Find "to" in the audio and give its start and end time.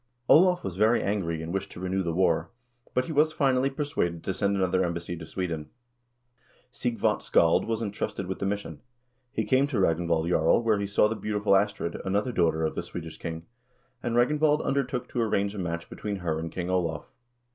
1.73-1.79, 4.23-4.33, 5.15-5.27, 9.67-9.77, 15.09-15.21